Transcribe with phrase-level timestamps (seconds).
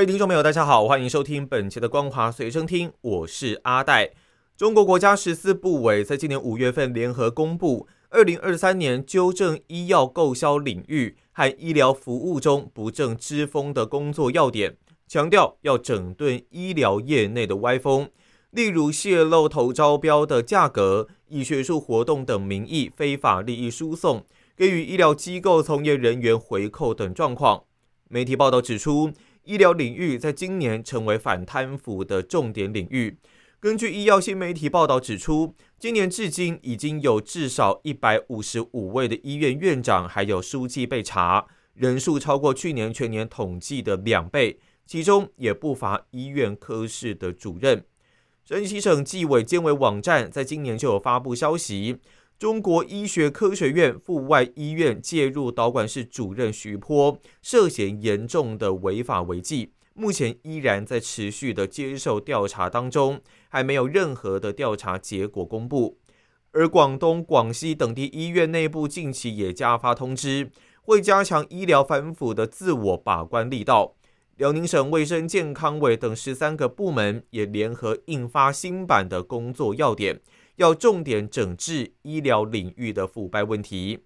[0.00, 4.12] 位听众朋友，大家好，欢迎收听本期的《光华随身听》，我是阿戴。
[4.56, 14.70] 中国国家十四部委在今年五月份联合公布《二零二三年纠正医药购销领域和医疗服务中不正之风的工作要点》，
[15.06, 18.08] 强调要整顿医疗业内的歪风。
[18.52, 24.24] 例如泄露投招标的价格、以学术活动等名义非法利益输送、
[24.56, 27.64] 给予医疗机构从业人员回扣等状况。
[28.08, 29.12] 媒体报道指出，
[29.44, 33.18] 医疗领域在今年成为反贪腐的重点领域。
[33.58, 47.84] 根据医药新媒体报道指出，今年至今已经有至少一百五十五位的医院院长还有书记被查，人数超过去年全年统计的两倍，其中也不乏医院科室的主任。
[48.42, 51.98] 山西省纪委监委网站在今年就有发布消息，
[52.40, 65.98] 中国医学科学院附外医院介入导管室主任徐波涉嫌严重的违法违纪，目前依然在持续的接受调查当中，还没有任何的调查结果公布。
[66.52, 73.96] 而广东、广西等地医院内部近期也加发通知，会加强医疗反腐的自我把关力道。
[74.38, 80.18] 辽宁省卫生健康委等十三个部门也联合印发新版的工作要点，
[80.56, 84.00] 要重点整治医疗领域的腐败问题。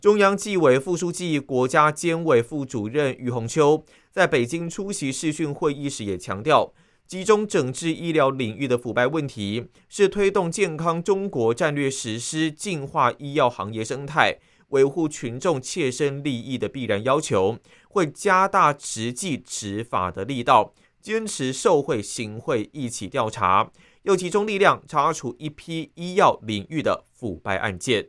[0.00, 6.74] 中央纪委副书记、国家监委副主任于洪秋在北京出席视讯会议时也强调，
[7.06, 14.38] 集中整治医疗领域的腐败问题，是推动健康中国战略实施净化医药行业生态。
[14.68, 23.70] 维护群众切身利益的必然要求，会加大实际执法的力道，坚持受贿、行贿一起调查，
[24.04, 28.08] 又集中力量查处一批医药领域的腐败案件。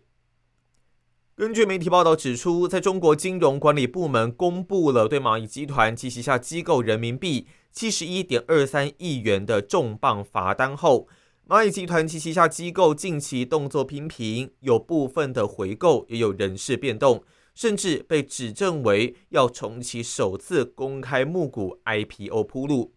[1.36, 11.10] 根据媒体报道指出，在中国金融管理部门公布了对蚂蚁集团及旗下机构人民币七十一点二三亿元的重磅罚单后。
[11.50, 17.22] 蚂蚁集团及旗下机构近期动作频频，有部分的回购，也有人事变动，
[17.56, 22.94] 甚至被指证为要重启首次公开募股 IPO 铺路。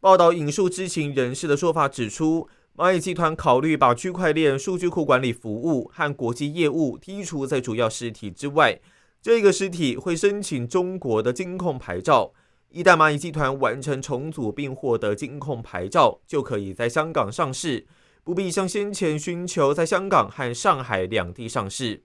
[0.00, 8.80] 报道引述知情人士的说法指出，蚂蚁集团考虑把区块链、数据库管理服务和国际业务剔除在主要实体之外，
[9.20, 12.32] 这个实体会申请中国的金控牌照。
[12.70, 17.86] 一旦蚂蚁集团完成重组并获得金控牌照，就可以在香港上市，
[18.22, 22.04] 不必像先前寻求在香港和上海两地上市。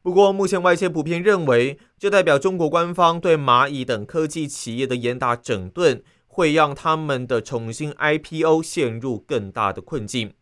[0.00, 10.32] 不过，目前外界普遍认为，这代表中国官方对蚂蚁等科技企业的严打整顿，会让他们的重新 IPO 陷入更大的困境。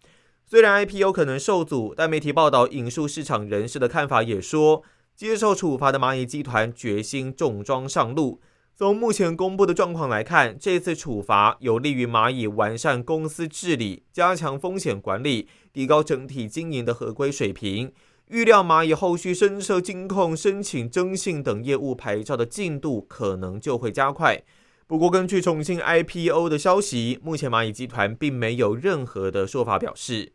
[0.44, 4.84] 虽然 IPO 可能受阻，但媒体报道引述市场人士的看法也说，
[5.17, 8.41] 接受处罚的蚂蚁集团决心重装上路。
[8.77, 17.91] 从目前公布的状况来看，这次处罚有利于蚂蚁完善公司治理、加强风险管理、提高整体经营的合规水平。
[18.28, 24.42] 预料蚂蚁后续申设金控、申请征信等业务牌照的进度可能就会加快。
[24.87, 30.32] 不过，根据重庆 IPO 的消息，目前蚂蚁集团并没有任何的说法表示。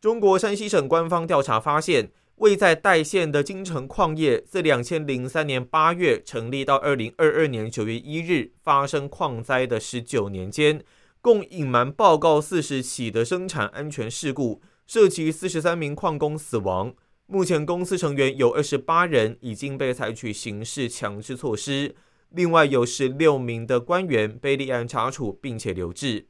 [0.00, 2.10] 中国山西省官方调查发现。
[2.36, 10.84] 位在代县的金城矿业，自两千零三年八月成立到二零二二年九月一日发生矿灾的十九年间，
[11.22, 16.94] 共隐瞒报告四十起的生产安全事故，涉及四十三名矿工死亡。
[17.26, 21.94] 目前公司成员有二十八人已经被采取刑事强制措施，
[22.30, 26.28] 另外有十六名的官员被立案查处，并且留置。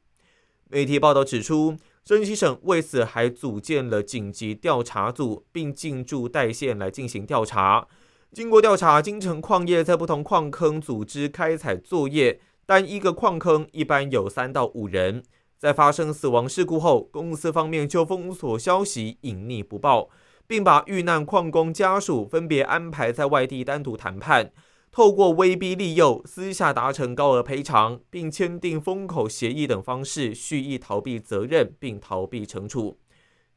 [0.68, 1.76] 媒体报道指出。
[2.06, 7.88] 山西省为此还组建了紧急调查组，并进驻代县来进行调查。
[8.32, 15.24] 经过调查，金城矿业在不同矿坑组织开采作业，单一个矿坑一般有三到五人。
[15.58, 20.10] 在发生死亡事故后，公司方面就封锁消息，隐匿不报，
[20.46, 24.52] 并把遇难矿工家属分别安排在外地单独谈判。
[24.92, 32.98] 透过威逼利诱、私下达成高额赔偿，并签订封口协议等方式，蓄意逃避责任并逃避惩处。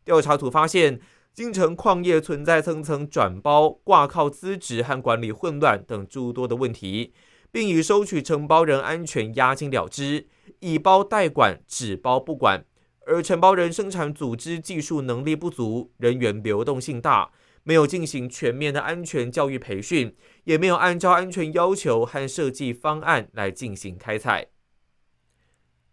[0.04, 1.00] 调查组发现，
[1.34, 7.14] 金城矿业存在层层转包、挂靠资质和管理混乱等诸多的问题，
[7.52, 10.28] 并以收取承包人安全押金了之，
[10.60, 12.66] 以包代管、只包不管。
[13.06, 17.32] 而承包人生产组织技术能力不足，人员流动性大，
[17.64, 24.50] 没有进行全面的安全教育培训，也没有按照安全要求和设计方案来进行开采。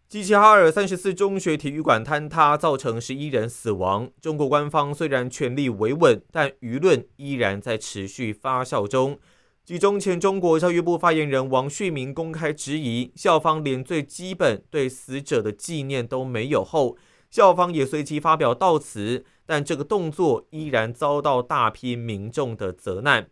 [0.08, 4.10] 齐齐哈尔三十四中学体育馆坍塌，造成十一人死亡。
[4.20, 9.18] 中国官方虽然全力维稳，但舆论依然在持续发酵中。
[9.66, 16.96] 集中前中国教育部发言人王旭明公开质疑校方连最基本对死者的纪念都没有后，
[17.32, 23.28] 校方也随即发表悼词，但这个动作依然遭到大批民众的责难。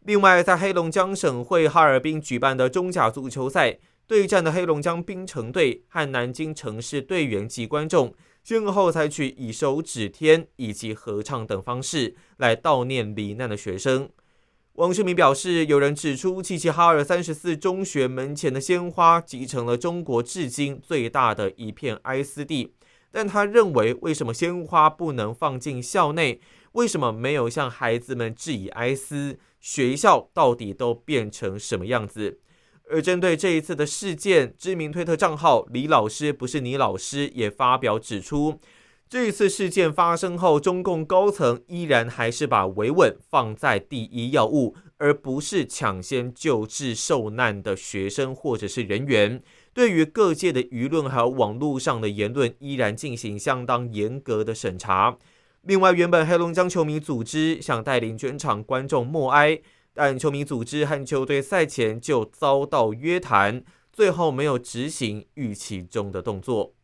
[0.00, 3.78] 另外，在黑龙江省会哈尔滨举办的中甲足球赛。
[4.06, 14.10] 对战的黑龙江冰城队和南京城市队员及观众，先后采取以手指天以及合唱等方式来悼念罹难的学生。
[14.74, 22.74] 王世明表示，有人指出齐齐哈尔三十四中学门前的鲜花集成了中国至今最大的一片哀思地，
[23.12, 26.40] 但他认为，为什么鲜花不能放进校内？
[26.72, 29.38] 为什么没有向孩子们致以哀思？
[29.60, 32.40] 学校到底都变成什么样子？
[32.90, 38.58] 而针对这一次的事件，知名推特账号“李老师不是你老师”也发表指出，
[39.14, 49.40] 这次事件发生后，中共高层依然还是把维稳放在第一要务，而不是抢先救治受难的学生或者是人员。
[49.72, 55.16] 对于各界的舆论还有网络上的言论，依然进行相当严格的审查。
[55.62, 59.60] 另外，原本黑龙江球迷组织想带领全场观众默哀。
[59.92, 63.62] 但球迷组织和球队赛前就遭到约谈，
[63.92, 66.74] 最后没有执行预期中的动作。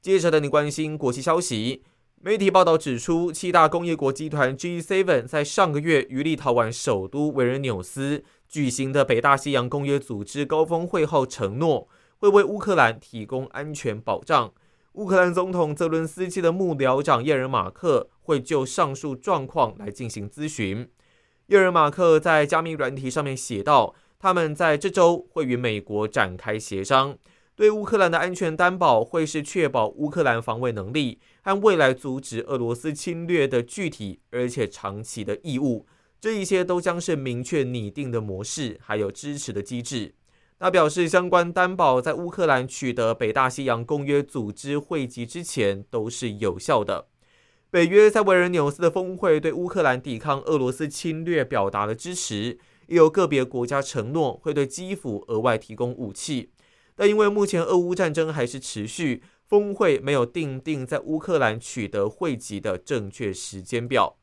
[0.00, 1.82] 接着，带你关心国际消息。
[2.20, 14.52] 媒体报道指出，七大工业国集团 G7 在上个月于立陶宛首都维尔纽斯举行的北大西洋工业组织高峰会后，承诺会为乌克兰提供安全保障。
[14.92, 20.88] 乌克兰总统泽伦斯基的幕僚长叶尔马克会就上述状况来进行咨询。
[21.46, 27.16] 叶尔马克在加密软体上面写道：“他们在这周会与美国展开协商，
[27.58, 35.84] 对乌克兰的安全担保会是确保乌克兰防卫能力和未来阻止俄罗斯侵略的具体而且长期的义务。
[36.20, 40.14] 这一些都将是明确拟定的模式，还有支持的机制。”
[40.60, 47.08] 他表示，相关担保在乌克兰取得北大西洋公约组织会籍之前都是有效的。
[47.70, 56.50] 北约在维尔纽斯的峰会对乌克兰抵抗俄罗斯侵略表达了支持，也有个别国家承诺会对基辅额外提供武器。
[56.98, 64.16] 但因为目前俄乌战争还是持续，峰会没有定定在乌克兰取得会籍的正确时间表。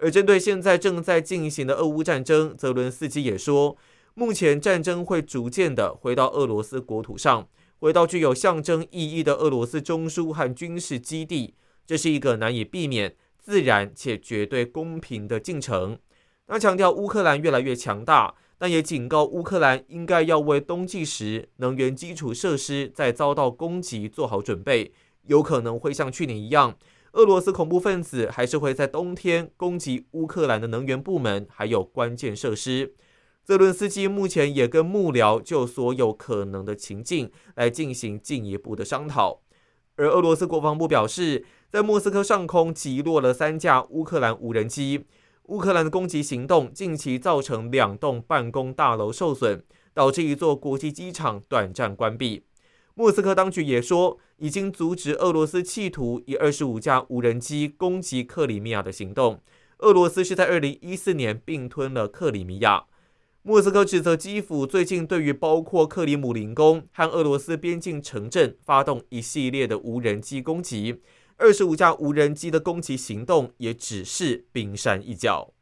[0.00, 3.76] 而针对现在正在进行的俄乌战争，泽伦斯基也说。
[4.14, 7.46] 目前战争会逐渐的回到俄罗斯国土上，
[7.78, 11.54] 回到具有象征意义的俄罗斯中枢和军事基地，
[11.86, 15.98] 这是一个难以避免、自然且绝对公平的进程。
[16.48, 24.92] 他强调乌克兰越来越强大，但也警告乌克兰应该要为冬季时能源基础设施在遭到攻击做好准备，
[25.26, 26.76] 有可能会像去年一样，
[27.12, 32.94] 俄罗斯恐怖分子还是会在冬天攻击乌克兰的能源部门还有关键设施。
[33.44, 39.40] 泽伦斯基目前也跟幕僚就所有可能的情境来进行进一步的商讨，
[39.96, 45.06] 而俄罗斯国防部表示，在莫斯科上空击落了三架乌克兰无人机。
[45.48, 49.64] 乌克兰的攻击行动近期造成两栋办公大楼受损，
[49.94, 52.44] 导致一座国际机场短暂关闭。
[52.94, 59.40] 莫斯科当局也说，已经阻止俄罗斯企图以二十五架无人机攻击克里米亚的行动。
[59.78, 62.84] 俄罗斯是在二零一四年并吞了克里米亚。
[63.42, 71.00] 莫斯科指责基辅最近对于包括克里姆林宫和俄罗斯边境城镇发动一系列的无人机攻击，
[71.38, 75.54] 二十五架无人机的攻击行动也只是冰山一角。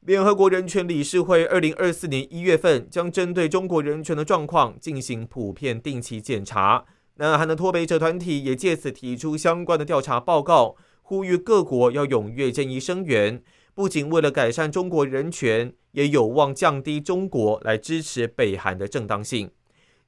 [0.00, 6.86] 联合国人权理事会二零二四年一月份将针对中国人权的状况进行普遍定期检查，
[7.16, 13.42] 南韩的脱北者团体也借此提出相关的调查报告，呼吁各国要踊跃建议声援。
[13.74, 19.50] 不仅为了改善中国人权，也有望降低中国来支持北韩的正当性。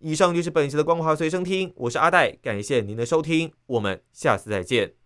[0.02, 5.01] 以上就是本期的光华随身听，我是阿戴，感谢您的收听，我们下次再见。